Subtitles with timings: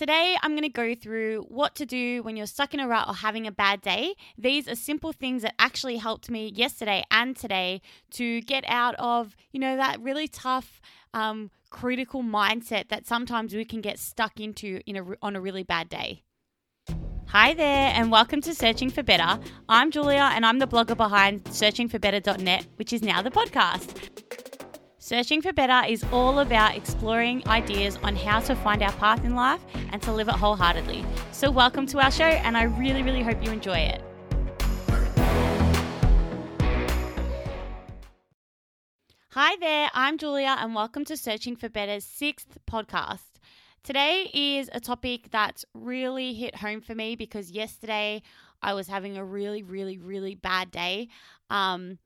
[0.00, 3.06] Today, I'm going to go through what to do when you're stuck in a rut
[3.06, 4.14] or having a bad day.
[4.38, 7.82] These are simple things that actually helped me yesterday and today
[8.12, 10.80] to get out of, you know, that really tough,
[11.12, 15.64] um, critical mindset that sometimes we can get stuck into in a, on a really
[15.64, 16.22] bad day.
[17.26, 19.38] Hi there, and welcome to Searching for Better.
[19.68, 24.59] I'm Julia, and I'm the blogger behind searchingforbetter.net, which is now the podcast.
[25.02, 29.34] Searching for Better is all about exploring ideas on how to find our path in
[29.34, 31.06] life and to live it wholeheartedly.
[31.32, 34.02] So, welcome to our show, and I really, really hope you enjoy it.
[39.30, 43.20] Hi there, I'm Julia, and welcome to Searching for Better's sixth podcast.
[43.82, 48.20] Today is a topic that's really hit home for me because yesterday
[48.60, 51.08] I was having a really, really, really bad day.
[51.48, 51.96] Um,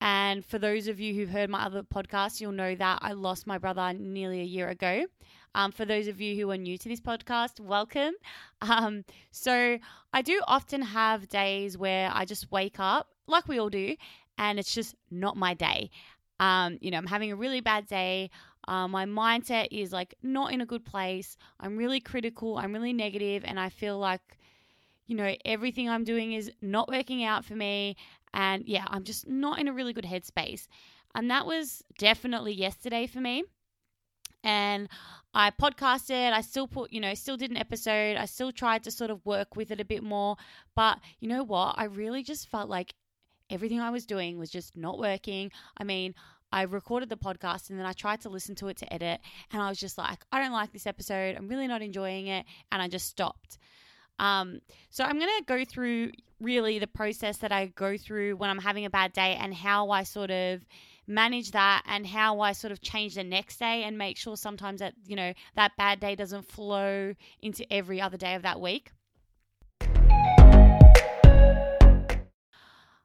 [0.00, 3.46] and for those of you who've heard my other podcasts, you'll know that I lost
[3.46, 5.06] my brother nearly a year ago.
[5.54, 8.14] Um, for those of you who are new to this podcast, welcome.
[8.60, 9.78] Um, so,
[10.12, 13.94] I do often have days where I just wake up, like we all do,
[14.36, 15.90] and it's just not my day.
[16.40, 18.30] Um, you know, I'm having a really bad day.
[18.66, 21.36] Uh, my mindset is like not in a good place.
[21.60, 22.58] I'm really critical.
[22.58, 24.37] I'm really negative, and I feel like,
[25.08, 27.96] you know, everything I'm doing is not working out for me.
[28.32, 30.68] And yeah, I'm just not in a really good headspace.
[31.14, 33.42] And that was definitely yesterday for me.
[34.44, 34.88] And
[35.34, 38.16] I podcasted, I still put, you know, still did an episode.
[38.16, 40.36] I still tried to sort of work with it a bit more.
[40.76, 41.74] But you know what?
[41.76, 42.94] I really just felt like
[43.50, 45.50] everything I was doing was just not working.
[45.78, 46.14] I mean,
[46.52, 49.20] I recorded the podcast and then I tried to listen to it to edit.
[49.52, 51.36] And I was just like, I don't like this episode.
[51.36, 52.44] I'm really not enjoying it.
[52.70, 53.58] And I just stopped.
[54.18, 58.50] Um, so I'm going to go through really the process that I go through when
[58.50, 60.60] I'm having a bad day and how I sort of
[61.06, 64.80] manage that and how I sort of change the next day and make sure sometimes
[64.80, 68.92] that, you know, that bad day doesn't flow into every other day of that week.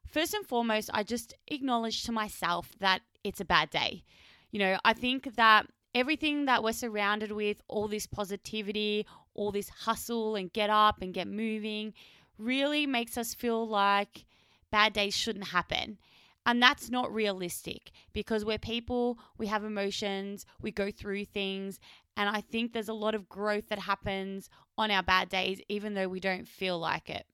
[0.07, 4.03] First and foremost, I just acknowledge to myself that it's a bad day.
[4.51, 5.65] You know, I think that
[5.95, 11.13] everything that we're surrounded with, all this positivity, all this hustle and get up and
[11.13, 11.93] get moving,
[12.37, 14.25] really makes us feel like
[14.71, 15.97] bad days shouldn't happen.
[16.45, 21.79] And that's not realistic because we're people, we have emotions, we go through things.
[22.17, 25.93] And I think there's a lot of growth that happens on our bad days, even
[25.93, 27.25] though we don't feel like it.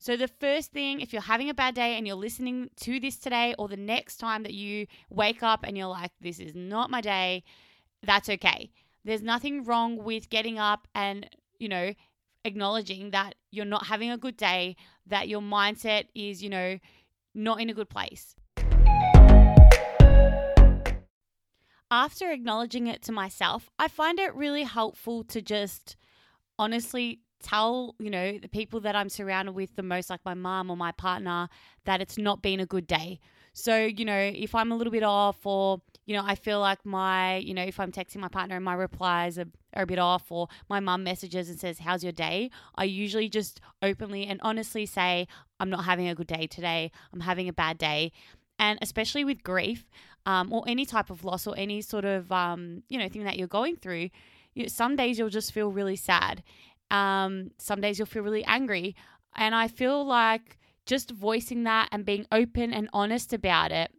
[0.00, 3.16] So, the first thing, if you're having a bad day and you're listening to this
[3.16, 6.88] today, or the next time that you wake up and you're like, this is not
[6.88, 7.42] my day,
[8.04, 8.70] that's okay.
[9.08, 11.26] There's nothing wrong with getting up and,
[11.58, 11.94] you know,
[12.44, 14.76] acknowledging that you're not having a good day,
[15.06, 16.78] that your mindset is, you know,
[17.34, 18.36] not in a good place.
[21.90, 25.96] After acknowledging it to myself, I find it really helpful to just
[26.58, 30.68] honestly tell, you know, the people that I'm surrounded with the most, like my mom
[30.70, 31.48] or my partner,
[31.86, 33.20] that it's not been a good day.
[33.54, 36.86] So, you know, if I'm a little bit off or, you know, I feel like
[36.86, 39.98] my, you know, if I'm texting my partner and my replies are, are a bit
[39.98, 42.50] off or my mum messages and says, How's your day?
[42.76, 45.28] I usually just openly and honestly say,
[45.60, 46.92] I'm not having a good day today.
[47.12, 48.12] I'm having a bad day.
[48.58, 49.84] And especially with grief
[50.24, 53.36] um, or any type of loss or any sort of, um, you know, thing that
[53.36, 54.08] you're going through,
[54.54, 56.42] you some days you'll just feel really sad.
[56.90, 58.96] Um, some days you'll feel really angry.
[59.36, 63.92] And I feel like just voicing that and being open and honest about it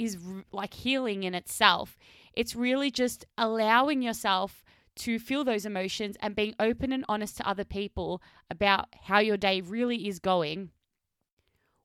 [0.00, 0.16] is
[0.50, 1.98] like healing in itself.
[2.32, 4.64] It's really just allowing yourself
[4.96, 9.36] to feel those emotions and being open and honest to other people about how your
[9.36, 10.70] day really is going.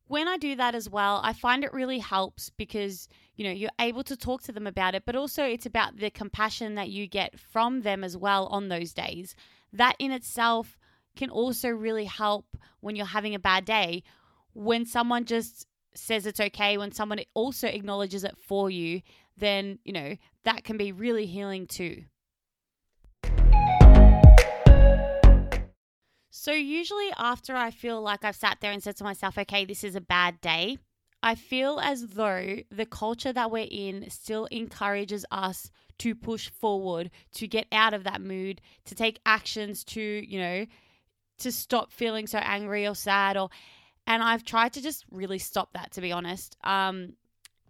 [0.08, 3.70] When I do that as well, I find it really helps because, you know, you're
[3.80, 7.08] able to talk to them about it, but also it's about the compassion that you
[7.08, 9.36] get from them as well on those days.
[9.74, 10.78] That in itself
[11.16, 14.03] can also really help when you're having a bad day
[14.53, 15.68] when someone just
[15.98, 19.02] says it's okay, when someone also acknowledges it for you,
[19.38, 22.04] then, you know, that can be really healing too.
[26.30, 29.84] So, usually, after I feel like I've sat there and said to myself, okay, this
[29.84, 30.78] is a bad day,
[31.24, 37.09] I feel as though the culture that we're in still encourages us to push forward,
[37.34, 40.66] to get out of that mood, to take actions to, you know,
[41.40, 43.50] to stop feeling so angry or sad or
[44.07, 46.57] and I've tried to just really stop that, to be honest.
[46.63, 47.13] Um,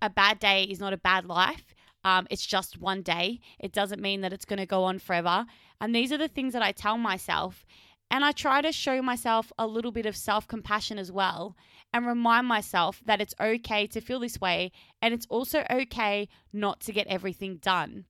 [0.02, 1.74] a bad day is not a bad life.
[2.04, 3.40] Um, it's just one day.
[3.60, 5.46] It doesn't mean that it's going to go on forever.
[5.82, 7.66] And these are the things that I tell myself.
[8.12, 11.56] And I try to show myself a little bit of self compassion as well
[11.92, 14.72] and remind myself that it's okay to feel this way
[15.02, 18.06] and it's also okay not to get everything done.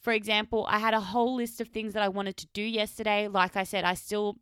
[0.00, 3.28] For example, I had a whole list of things that I wanted to do yesterday.
[3.28, 4.38] Like I said, I still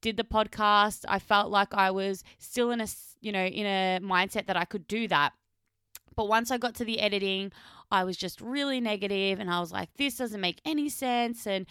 [0.00, 1.04] did the podcast.
[1.08, 2.86] I felt like I was still in a,
[3.20, 5.32] you know, in a mindset that I could do that.
[6.14, 7.52] But once I got to the editing,
[7.90, 11.66] I was just really negative and I was like this doesn't make any sense and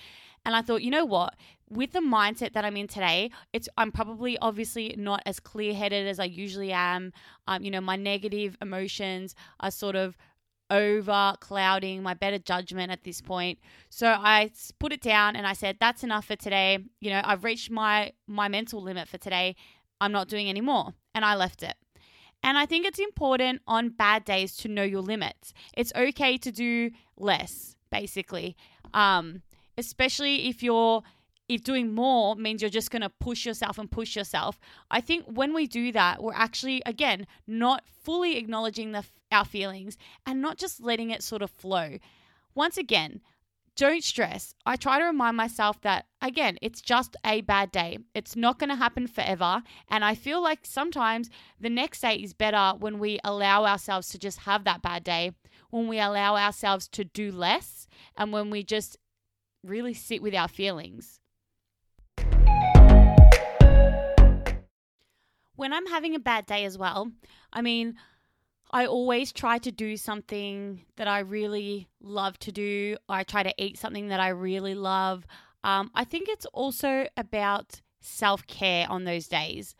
[0.46, 1.36] and I thought, you know what?
[1.70, 6.20] With the mindset that I'm in today, it's I'm probably obviously not as clear-headed as
[6.20, 7.12] I usually am.
[7.48, 10.16] Um, you know, my negative emotions are sort of
[10.70, 13.60] over clouding my better judgment at this point.
[13.90, 16.80] So I put it down and I said, that's enough for today.
[17.00, 19.56] You know, I've reached my my mental limit for today.
[20.02, 20.94] I'm not doing any more.
[21.14, 21.76] And I left it.
[22.44, 25.54] And I think it's important on bad days to know your limits.
[25.76, 28.56] It's okay to do less, basically.
[28.94, 29.42] Um,
[29.78, 31.02] especially if you're
[31.48, 34.60] if doing more means you're just going to push yourself and push yourself.
[34.90, 39.98] I think when we do that, we're actually again not fully acknowledging the our feelings
[40.26, 41.98] and not just letting it sort of flow.
[42.54, 43.22] Once again,
[43.76, 44.54] don't stress.
[44.66, 47.98] I try to remind myself that, again, it's just a bad day.
[48.14, 49.64] It's not going to happen forever.
[49.90, 51.30] And I feel like sometimes
[51.60, 55.32] the next day is better when we allow ourselves to just have that bad day,
[55.72, 58.98] when we allow ourselves to do less, and when we just
[59.62, 61.20] really sit with our feelings.
[65.58, 67.12] When I'm having a bad day as well,
[67.52, 67.96] I mean,
[68.76, 72.98] I always try to do something that I really love to do.
[73.08, 75.26] I try to eat something that I really love.
[75.64, 79.76] Um, I think it's also about self care on those days.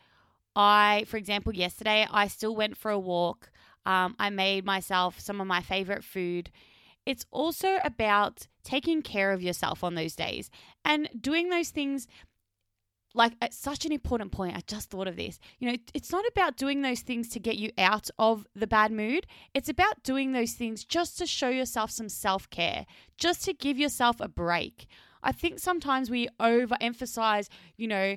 [0.56, 3.50] I, for example, yesterday I still went for a walk.
[3.84, 6.50] Um, I made myself some of my favorite food.
[7.04, 10.48] It's also about taking care of yourself on those days
[10.86, 12.08] and doing those things
[13.16, 14.56] like it's such an important point.
[14.56, 15.38] I just thought of this.
[15.58, 18.92] You know, it's not about doing those things to get you out of the bad
[18.92, 19.26] mood.
[19.54, 22.86] It's about doing those things just to show yourself some self care,
[23.16, 24.86] just to give yourself a break.
[25.22, 28.16] I think sometimes we overemphasize, you know,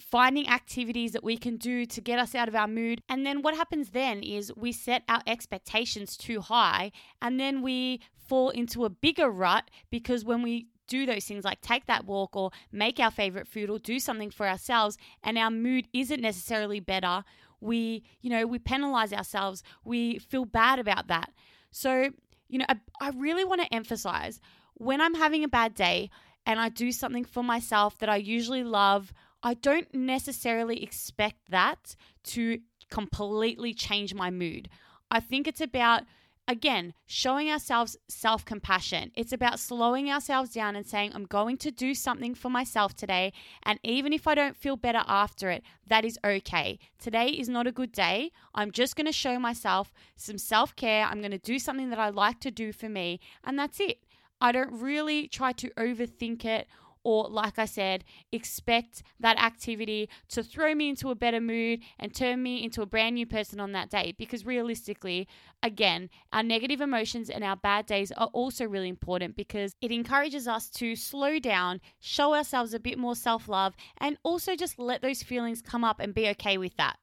[0.00, 3.02] finding activities that we can do to get us out of our mood.
[3.08, 8.00] And then what happens then is we set our expectations too high and then we
[8.16, 12.36] fall into a bigger rut because when we do those things like take that walk
[12.36, 16.80] or make our favorite food or do something for ourselves and our mood isn't necessarily
[16.80, 17.24] better,
[17.60, 19.62] we, you know, we penalize ourselves.
[19.84, 21.30] We feel bad about that.
[21.70, 22.10] So,
[22.48, 24.40] you know, I, I really want to emphasize
[24.74, 26.10] when I'm having a bad day
[26.44, 31.94] and I do something for myself that I usually love, I don't necessarily expect that
[32.24, 32.58] to
[32.90, 34.68] completely change my mood.
[35.10, 36.02] I think it's about
[36.48, 39.12] Again, showing ourselves self compassion.
[39.14, 43.32] It's about slowing ourselves down and saying, I'm going to do something for myself today.
[43.62, 46.78] And even if I don't feel better after it, that is okay.
[46.98, 48.32] Today is not a good day.
[48.54, 51.04] I'm just going to show myself some self care.
[51.04, 53.20] I'm going to do something that I like to do for me.
[53.44, 54.02] And that's it.
[54.40, 56.66] I don't really try to overthink it
[57.02, 62.14] or like I said, expect that activity to throw me into a better mood and
[62.14, 64.14] turn me into a brand new person on that day.
[64.16, 65.28] Because realistically,
[65.62, 70.46] again, our negative emotions and our bad days are also really important because it encourages
[70.46, 75.02] us to slow down, show ourselves a bit more self love, and also just let
[75.02, 76.96] those feelings come up and be okay with that.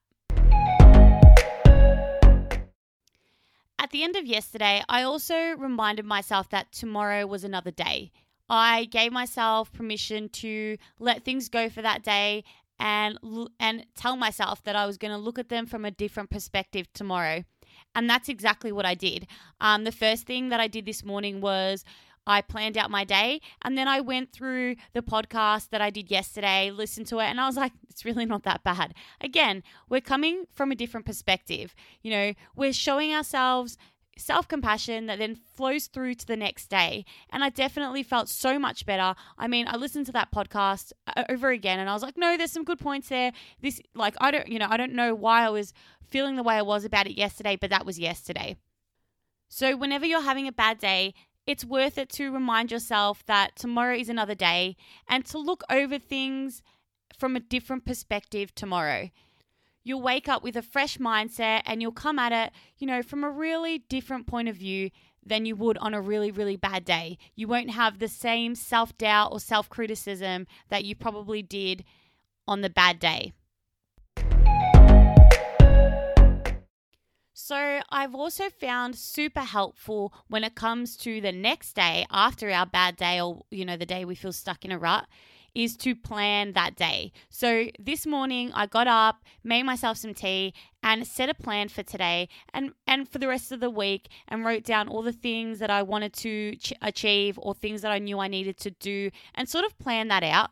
[3.80, 8.10] At the end of yesterday, I also reminded myself that tomorrow was another day.
[8.48, 12.44] I gave myself permission to let things go for that day
[12.78, 13.18] and
[13.58, 16.86] and tell myself that I was going to look at them from a different perspective
[16.92, 17.44] tomorrow.
[17.94, 19.26] And that's exactly what I did.
[19.60, 21.84] Um, the first thing that I did this morning was
[22.26, 26.10] I planned out my day and then I went through the podcast that I did
[26.10, 28.94] yesterday, listened to it, and I was like, it's really not that bad.
[29.20, 31.74] Again, we're coming from a different perspective.
[32.02, 33.78] You know, we're showing ourselves
[34.18, 37.04] self compassion that then flows through to the next day.
[37.30, 39.14] And I definitely felt so much better.
[39.38, 42.36] I mean, I listened to that podcast uh, over again and I was like, no,
[42.36, 43.32] there's some good points there.
[43.60, 45.72] This, like, I don't, you know, I don't know why I was
[46.08, 48.56] feeling the way I was about it yesterday, but that was yesterday.
[49.48, 51.14] So, whenever you're having a bad day,
[51.46, 54.76] it's worth it to remind yourself that tomorrow is another day
[55.08, 56.62] and to look over things
[57.18, 59.08] from a different perspective tomorrow
[59.88, 63.24] you'll wake up with a fresh mindset and you'll come at it, you know, from
[63.24, 64.90] a really different point of view
[65.24, 67.16] than you would on a really, really bad day.
[67.34, 71.84] You won't have the same self doubt or self criticism that you probably did
[72.46, 73.32] on the bad day.
[77.32, 82.66] So, I've also found super helpful when it comes to the next day after our
[82.66, 85.06] bad day or, you know, the day we feel stuck in a rut
[85.58, 87.10] is to plan that day.
[87.30, 91.82] So this morning I got up, made myself some tea, and set a plan for
[91.82, 95.58] today and and for the rest of the week and wrote down all the things
[95.58, 99.10] that I wanted to ch- achieve or things that I knew I needed to do
[99.34, 100.50] and sort of plan that out.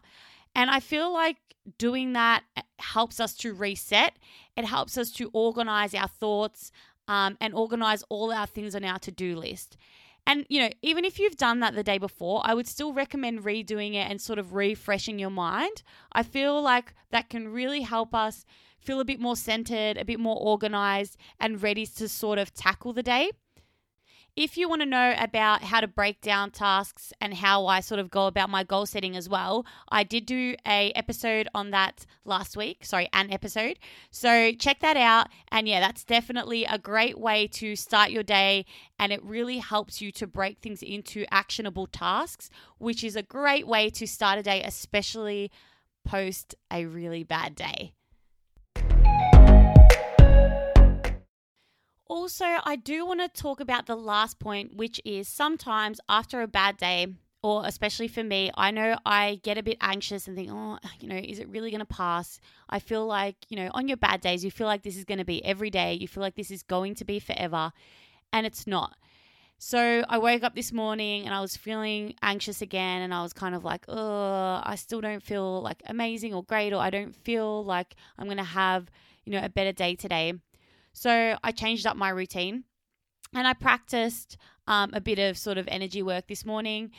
[0.57, 1.37] And I feel like
[1.79, 2.43] doing that
[2.81, 4.15] helps us to reset.
[4.57, 6.73] It helps us to organize our thoughts
[7.07, 9.77] um, and organize all our things on our to do list.
[10.26, 13.45] And, you know, even if you've done that the day before, I would still recommend
[13.45, 15.83] redoing it and sort of refreshing your mind.
[16.12, 18.45] I feel like that can really help us
[18.80, 22.92] feel a bit more centered, a bit more organized, and ready to sort of tackle
[22.92, 23.30] the day.
[24.37, 28.00] If you want to know about how to break down tasks and how I sort
[28.00, 32.05] of go about my goal setting as well, I did do a episode on that
[32.26, 32.85] last week.
[32.85, 33.78] Sorry, an episode.
[34.11, 35.28] So check that out.
[35.49, 38.66] And yeah, that's definitely a great way to start your day
[38.99, 43.66] and it really helps you to break things into actionable tasks, which is a great
[43.66, 45.50] way to start a day, especially
[46.05, 47.95] post a really bad day.
[52.09, 56.47] Also, I do want to talk about the last point, which is sometimes after a
[56.47, 57.09] bad day,
[57.43, 61.09] or especially for me, I know I get a bit anxious and think, oh, you
[61.09, 62.39] know, is it really going to pass?
[62.71, 65.19] I feel like, you know, on your bad days, you feel like this is going
[65.19, 65.95] to be every day.
[65.95, 67.73] You feel like this is going to be forever,
[68.33, 68.97] and it's not.
[69.59, 73.33] So I woke up this morning and I was feeling anxious again, and I was
[73.33, 77.17] kind of like, oh, I still don't feel like amazing or great, or I don't
[77.17, 78.91] feel like I'm going to have,
[79.25, 80.35] you know, a better day today.
[80.97, 82.65] So I changed up my routine
[83.35, 86.91] and I practiced um, a bit of sort of energy work this morning.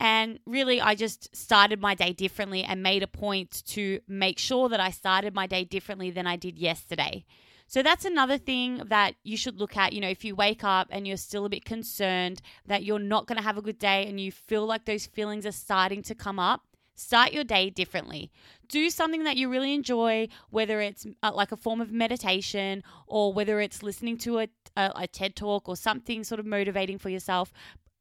[0.00, 4.70] And really, I just started my day differently and made a point to make sure
[4.70, 7.26] that I started my day differently than I did yesterday.
[7.66, 9.92] So that's another thing that you should look at.
[9.92, 13.26] You know, if you wake up and you're still a bit concerned that you're not
[13.26, 16.14] going to have a good day and you feel like those feelings are starting to
[16.14, 16.62] come up,
[16.94, 18.30] Start your day differently.
[18.68, 23.32] Do something that you really enjoy, whether it's uh, like a form of meditation or
[23.32, 27.08] whether it's listening to a, a, a TED talk or something sort of motivating for
[27.08, 27.52] yourself.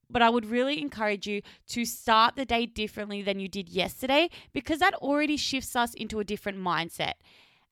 [0.09, 4.29] But I would really encourage you to start the day differently than you did yesterday
[4.53, 7.13] because that already shifts us into a different mindset.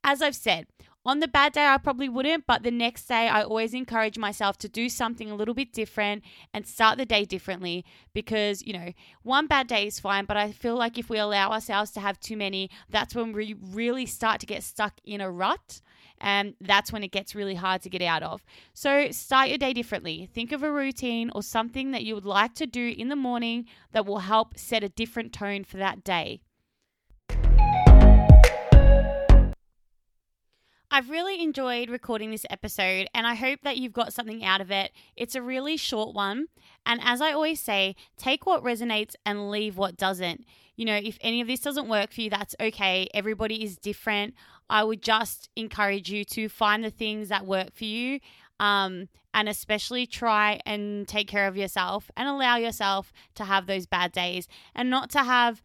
[0.03, 0.65] As I've said,
[1.03, 4.57] on the bad day, I probably wouldn't, but the next day, I always encourage myself
[4.59, 8.93] to do something a little bit different and start the day differently because, you know,
[9.23, 12.19] one bad day is fine, but I feel like if we allow ourselves to have
[12.19, 15.81] too many, that's when we really start to get stuck in a rut.
[16.19, 18.45] And that's when it gets really hard to get out of.
[18.75, 20.29] So start your day differently.
[20.31, 23.65] Think of a routine or something that you would like to do in the morning
[23.91, 26.41] that will help set a different tone for that day.
[30.93, 34.71] I've really enjoyed recording this episode and I hope that you've got something out of
[34.71, 34.91] it.
[35.15, 36.47] It's a really short one.
[36.85, 40.43] And as I always say, take what resonates and leave what doesn't.
[40.75, 43.07] You know, if any of this doesn't work for you, that's okay.
[43.13, 44.33] Everybody is different.
[44.69, 48.19] I would just encourage you to find the things that work for you
[48.59, 53.85] um, and especially try and take care of yourself and allow yourself to have those
[53.85, 54.45] bad days
[54.75, 55.61] and not to have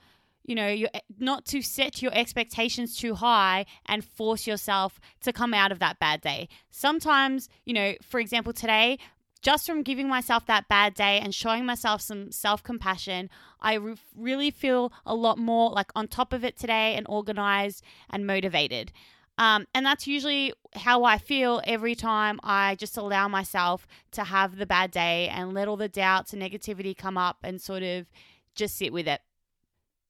[0.46, 0.88] you know, you
[1.18, 5.98] not to set your expectations too high and force yourself to come out of that
[5.98, 6.48] bad day.
[6.70, 8.98] Sometimes, you know, for example, today,
[9.42, 13.28] just from giving myself that bad day and showing myself some self compassion,
[13.60, 17.82] I re- really feel a lot more like on top of it today and organized
[18.08, 18.92] and motivated.
[19.38, 24.56] Um, and that's usually how I feel every time I just allow myself to have
[24.56, 28.06] the bad day and let all the doubts and negativity come up and sort of
[28.54, 29.20] just sit with it.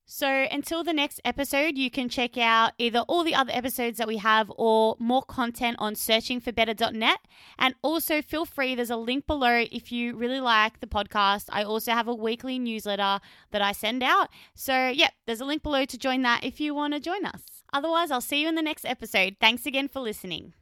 [0.08, 4.06] So until the next episode, you can check out either all the other episodes that
[4.06, 7.18] we have or more content on searchingforbetter.net.
[7.58, 11.46] And also feel free, there's a link below if you really like the podcast.
[11.50, 13.18] I also have a weekly newsletter
[13.50, 14.28] that I send out.
[14.54, 17.42] So, yeah, there's a link below to join that if you want to join us.
[17.72, 19.36] Otherwise, I'll see you in the next episode.
[19.40, 20.52] Thanks again for listening.